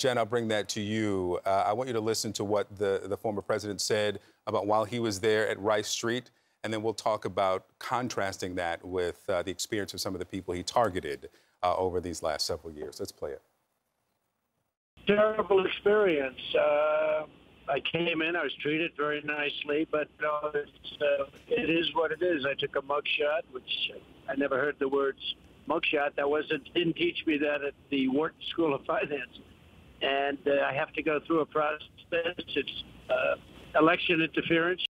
[0.00, 1.38] Jen, I'll bring that to you.
[1.44, 4.86] Uh, I want you to listen to what the, the former president said about while
[4.86, 6.30] he was there at Rice Street,
[6.64, 10.24] and then we'll talk about contrasting that with uh, the experience of some of the
[10.24, 11.28] people he targeted
[11.62, 12.98] uh, over these last several years.
[12.98, 13.42] Let's play it.
[15.06, 16.40] Terrible experience.
[16.58, 17.24] Uh,
[17.68, 20.50] I came in, I was treated very nicely, but uh,
[21.46, 22.46] it is what it is.
[22.46, 23.90] I took a mugshot, which
[24.26, 25.20] I never heard the words
[25.68, 26.16] mugshot.
[26.16, 29.40] That wasn't didn't teach me that at the Wharton School of Finance
[30.02, 31.86] and uh, I have to go through a process.
[32.12, 34.84] It's uh, election interference.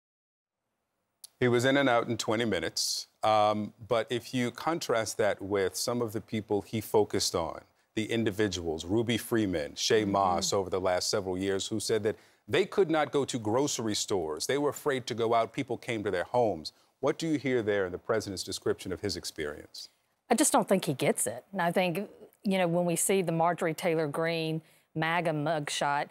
[1.40, 3.08] He was in and out in 20 minutes.
[3.24, 7.62] Um, but if you contrast that with some of the people he focused on,
[7.96, 10.12] the individuals, Ruby Freeman, Shaye mm-hmm.
[10.12, 12.16] Moss, over the last several years, who said that
[12.48, 14.48] they could not go to grocery stores.
[14.48, 15.54] They were afraid to go out.
[15.54, 16.74] People came to their homes.
[17.00, 19.90] What do you hear there in the president's description of his experience?
[20.30, 21.46] I just don't think he gets it.
[21.52, 22.10] And I think,
[22.44, 24.62] you know, when we see the Marjorie Taylor Greene
[24.96, 26.10] MAGA mugshot,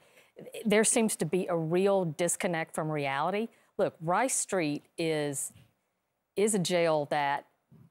[0.64, 3.48] there seems to be a real disconnect from reality.
[3.76, 5.52] Look, Rice Street is
[6.36, 7.46] is a jail that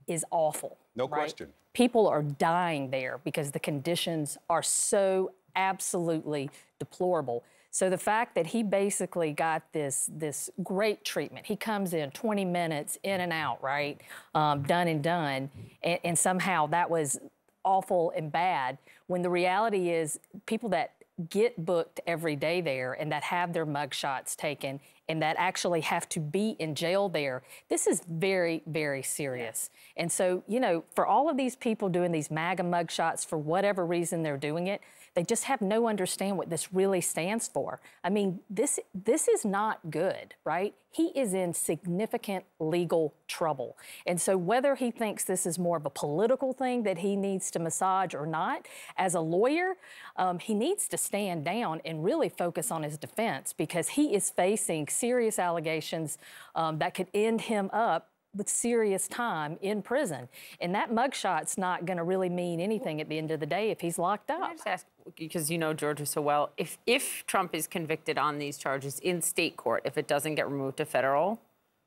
[0.07, 0.77] is awful.
[0.95, 1.19] No right?
[1.19, 1.49] question.
[1.73, 7.43] People are dying there because the conditions are so absolutely deplorable.
[7.71, 12.45] So the fact that he basically got this this great treatment, he comes in 20
[12.45, 13.99] minutes in and out, right,
[14.33, 15.51] um, done and done,
[15.83, 17.19] and, and somehow that was
[17.67, 20.93] awful and bad when the reality is people that
[21.29, 26.07] get booked every day there and that have their mugshots taken and that actually have
[26.09, 29.69] to be in jail there, this is very, very serious.
[29.95, 33.85] And so, you know, for all of these people doing these MAGA mugshots for whatever
[33.85, 34.81] reason they're doing it,
[35.17, 37.81] they just have no understand what this really stands for.
[38.03, 40.75] I mean, this this is not good, right?
[40.91, 43.77] He is in significant legal trouble.
[44.05, 47.49] And so whether he thinks this is more of a political thing that he needs
[47.51, 49.77] to massage or not, as a lawyer,
[50.17, 54.29] um, he needs to stand down and really focus on his defense because he is
[54.29, 56.17] facing serious allegations
[56.55, 60.29] um, that could end him up with serious time in prison.
[60.61, 63.71] And that mugshot's not going to really mean anything at the end of the day
[63.71, 64.41] if he's locked up.
[64.41, 64.85] Can I just ask,
[65.15, 69.21] because you know Georgia so well, if, if Trump is convicted on these charges in
[69.21, 71.41] state court, if it doesn't get removed to federal,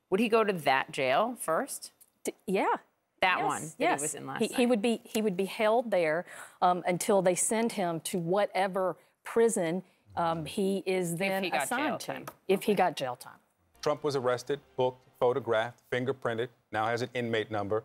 [0.09, 1.91] would he go to that jail first?
[2.23, 2.75] D yeah.
[3.21, 3.99] That yes, one that yes.
[3.99, 6.25] he was in last he, he would be he would be held there
[6.61, 9.83] um, until they send him to whatever prison
[10.15, 12.07] um, he is then he assigned to.
[12.07, 12.25] Time.
[12.47, 12.71] If okay.
[12.71, 13.33] he got jail time.
[13.81, 17.83] Trump was arrested, booked, photographed, fingerprinted, now has an inmate number.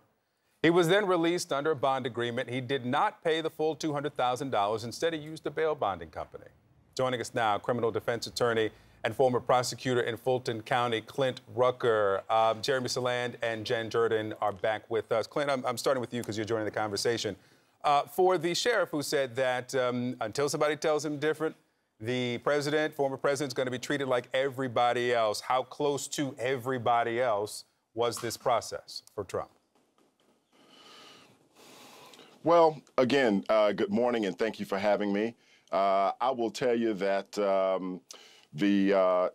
[0.62, 2.50] He was then released under a bond agreement.
[2.50, 4.84] He did not pay the full $200,000.
[4.84, 6.47] Instead, he used a bail bonding company.
[6.97, 8.70] Joining us now, criminal defense attorney
[9.04, 12.22] and former prosecutor in Fulton County, Clint Rucker.
[12.28, 15.26] Um, Jeremy Saland and Jen Jordan are back with us.
[15.26, 17.37] Clint, I'm, I'm starting with you because you're joining the conversation.
[17.84, 21.54] Uh, for the sheriff who said that um, until somebody tells him different,
[22.00, 25.40] the president, former president, is going to be treated like everybody else.
[25.40, 27.64] How close to everybody else
[27.94, 29.50] was this process for Trump?
[32.44, 35.34] Well, again, uh, good morning and thank you for having me.
[35.72, 38.00] Uh, I will tell you that um,
[38.52, 39.28] the uh,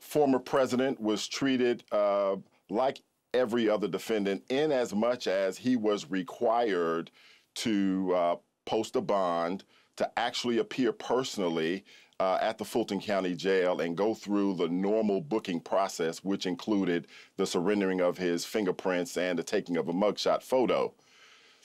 [0.00, 2.36] former president was treated uh,
[2.70, 3.02] like
[3.34, 7.10] every other defendant in as much as he was required
[7.56, 9.64] to uh, post a bond,
[9.96, 11.84] to actually appear personally
[12.18, 17.06] uh, at the Fulton County Jail and go through the normal booking process, which included
[17.36, 20.92] the surrendering of his fingerprints and the taking of a mugshot photo.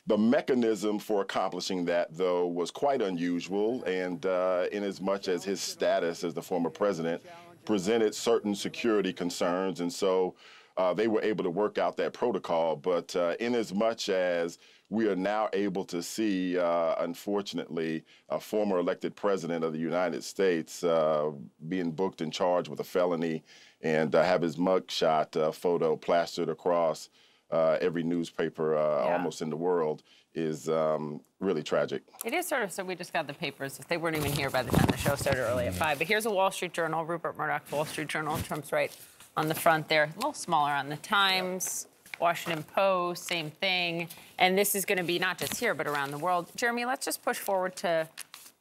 [0.07, 5.43] The mechanism for accomplishing that, though, was quite unusual, and uh, in as much as
[5.43, 7.21] his status as the former president
[7.65, 10.35] presented certain security concerns, and so
[10.77, 12.75] uh, they were able to work out that protocol.
[12.75, 14.57] But uh, in as much as
[14.89, 20.23] we are now able to see, uh, unfortunately, a former elected president of the United
[20.23, 21.31] States uh,
[21.69, 23.43] being booked and charged with a felony
[23.81, 27.09] and uh, have his mugshot uh, photo plastered across
[27.51, 29.13] uh, every newspaper uh, yeah.
[29.13, 30.03] almost in the world
[30.33, 32.03] is um, really tragic.
[32.23, 33.79] It is sort of, so we just got the papers.
[33.87, 35.97] They weren't even here by the time the show started early at 5.
[35.97, 38.37] But here's a Wall Street Journal, Rupert Murdoch, Wall Street Journal.
[38.39, 38.95] Trump's right
[39.37, 41.87] on the front there, a little smaller on the Times.
[42.19, 44.07] Washington Post, same thing.
[44.37, 46.51] And this is going to be not just here, but around the world.
[46.55, 48.07] Jeremy, let's just push forward to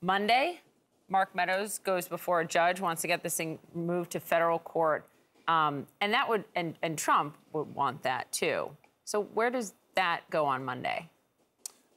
[0.01, 0.61] Monday.
[1.09, 5.07] Mark Meadows goes before a judge, wants to get this thing moved to federal court.
[5.47, 8.71] Um, and that would, and, and Trump would want that too.
[9.05, 11.11] So where does that go on Monday?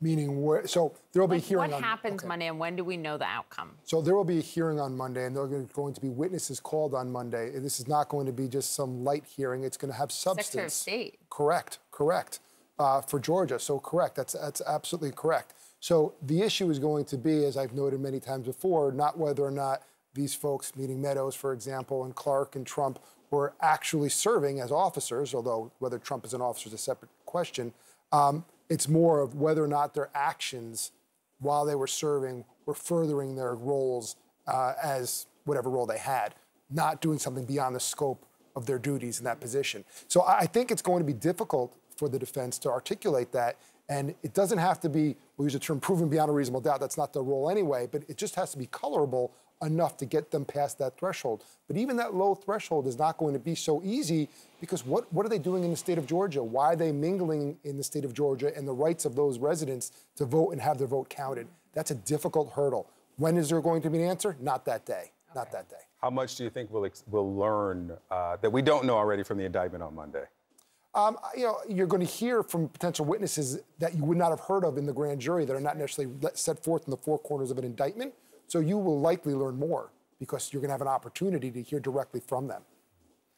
[0.04, 1.82] Meaning where, so there will be a hearing what on...
[1.82, 2.28] Happens okay.
[2.28, 3.72] Monday and when do we know the outcome?
[3.84, 6.60] So there will be a hearing on Monday and there are going to be witnesses
[6.60, 7.52] called on Monday.
[7.58, 9.64] This is not going to be just some light hearing.
[9.64, 10.48] It's going to have substance.
[10.48, 11.20] Secretary of State.
[11.30, 12.40] Correct, correct.
[12.80, 14.16] Uh, for Georgia, so correct.
[14.16, 15.54] That's, that's absolutely correct.
[15.80, 19.44] So the issue is going to be, as I've noted many times before, not whether
[19.44, 19.84] or not
[20.16, 25.34] these folks, meaning Meadows, for example, and Clark and Trump, were actually serving as officers,
[25.34, 27.74] although whether Trump is an officer is a separate question.
[28.12, 30.92] Um, it's more of whether or not their actions
[31.40, 34.16] while they were serving were furthering their roles
[34.48, 36.36] uh, as whatever role they had,
[36.70, 38.26] not doing something beyond the scope
[38.56, 39.84] of their duties in that position.
[40.08, 43.58] So I think it's going to be difficult for the defense to articulate that.
[43.90, 46.80] And it doesn't have to be, we'll use the term proven beyond a reasonable doubt.
[46.80, 49.34] That's not their role anyway, but it just has to be colorable
[49.64, 51.44] enough to get them past that threshold.
[51.68, 54.30] But even that low threshold is not going to be so easy
[54.60, 56.44] because what, what are they doing in the state of Georgia?
[56.44, 59.92] Why are they mingling in the state of Georgia and the rights of those residents
[60.16, 61.48] to vote and have their vote counted?
[61.74, 62.88] That's a difficult hurdle.
[63.18, 64.36] When is there going to be an answer?
[64.40, 65.12] Not that day.
[65.36, 65.78] Not that day.
[66.02, 69.24] How much do you think we'll, ex- we'll learn uh, that we don't know already
[69.24, 70.26] from the indictment on Monday?
[70.96, 74.42] Um, you know, you're going to hear from potential witnesses that you would not have
[74.42, 76.98] heard of in the grand jury that are not necessarily let- set forth in the
[76.98, 78.14] four corners of an indictment.
[78.54, 79.90] So you will likely learn more
[80.20, 82.62] because you're going to have an opportunity to hear directly from them.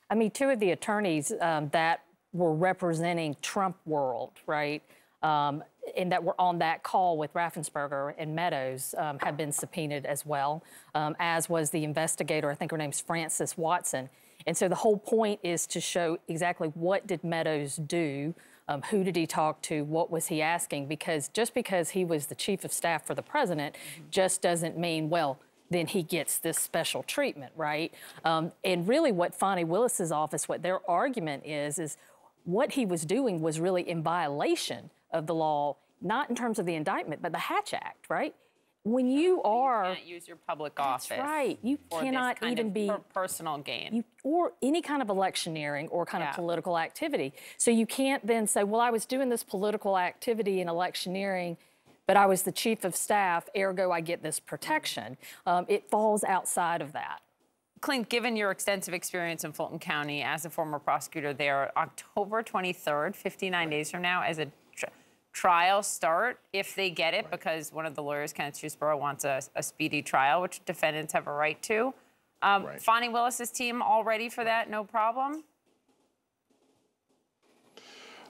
[0.09, 2.01] I mean, two of the attorneys um, that
[2.33, 4.83] were representing Trump World, right,
[5.23, 5.63] um,
[5.95, 10.25] and that were on that call with Raffensperger and Meadows um, have been subpoenaed as
[10.25, 10.65] well,
[10.95, 12.51] um, as was the investigator.
[12.51, 14.09] I think her name's Frances Watson.
[14.45, 18.35] And so the whole point is to show exactly what did Meadows do,
[18.67, 20.87] um, who did he talk to, what was he asking?
[20.87, 23.75] Because just because he was the chief of staff for the president,
[24.09, 25.39] just doesn't mean well
[25.69, 27.93] then he gets this special treatment, right?
[28.23, 31.97] Um, and really, what Fani Willis's office, what their argument is, is
[32.43, 36.65] what he was doing was really in violation of the law, not in terms of
[36.65, 38.35] the indictment, but the Hatch Act, right?
[38.85, 41.17] When you are, can't use your public that's office.
[41.17, 43.95] right, you cannot even be per- personal gain.
[43.95, 46.29] you, or any kind of electioneering or kind Yeah.
[46.29, 47.33] of political activity.
[47.57, 51.57] So you can't then say, well, I was doing this political activity and electioneering,
[52.05, 55.17] but I was the chief of staff, ergo I get this protection.
[55.47, 57.21] Um, it falls outside of that.
[57.81, 63.15] Clint, given your extensive experience in Fulton County as a former prosecutor there, October 23rd,
[63.15, 64.45] 59 days from now, as a
[65.35, 69.41] trial start, if they get it, because one of the lawyers, Kenneth Chesebro, wants a,
[69.55, 71.93] a speedy trial, which defendants have a right to.
[72.41, 72.81] Um, Right.
[72.81, 75.43] Fani Willis's team all ready for that, no problem?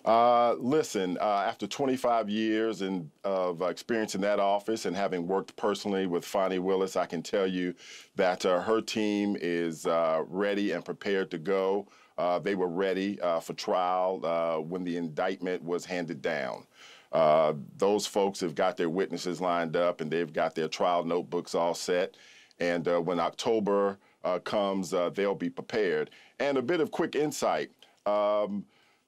[0.04, 5.28] Uh, listen, uh, after 25 years in, of uh, experience in that office and having
[5.28, 7.76] worked personally with Fani Willis, I can tell you
[8.16, 11.88] that uh, her team is uh, ready and prepared to go.
[12.18, 16.66] Uh, they were ready uh, for trial uh, when the indictment was handed down.
[17.12, 21.56] Uh, those folks have got their witnesses lined up and they've got their trial notebooks
[21.56, 22.16] all set.
[22.60, 26.10] And uh, when October uh, comes, uh, they'll be prepared.
[26.40, 27.72] And a bit of quick insight.
[28.06, 28.66] Um,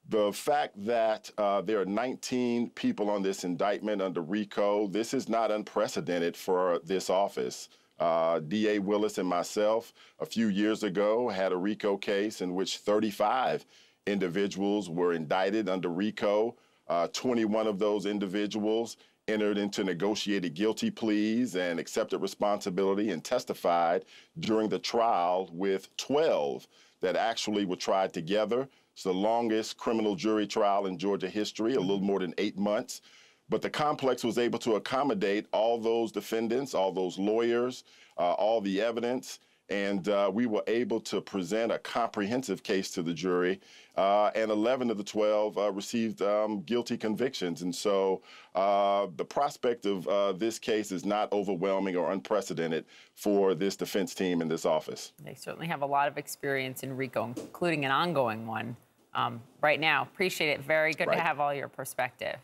[0.09, 5.27] the fact that uh, there are 19 people on this indictment under RICO, this is
[5.27, 7.69] not unprecedented for this office.
[7.99, 12.77] Uh, DA Willis and myself, a few years ago, had a RICO case in which
[12.77, 13.65] 35
[14.05, 16.55] individuals were indicted under RICO.
[16.89, 18.97] Uh, 21 of those individuals
[19.27, 24.05] entered into negotiated guilty pleas and accepted responsibility and testified
[24.39, 26.67] during the trial, with 12
[27.01, 28.67] that actually were tried together.
[28.93, 33.01] It's the longest criminal jury trial in Georgia history, a little more than eight months.
[33.49, 37.83] But the complex was able to accommodate all those defendants, all those lawyers,
[38.17, 39.39] uh, all the evidence,
[39.69, 43.59] and uh, we were able to present a comprehensive case to the jury.
[43.95, 47.63] Uh, and 11 of the 12 uh, received um, guilty convictions.
[47.63, 48.21] And so
[48.55, 54.13] uh, the prospect of uh, this case is not overwhelming or unprecedented for this defense
[54.13, 55.13] team in this office.
[55.23, 58.75] They certainly have a lot of experience in RICO, including an ongoing one
[59.13, 60.03] um, right now.
[60.03, 60.61] Appreciate it.
[60.61, 61.17] Very good Right.
[61.17, 62.37] to have all your perspective.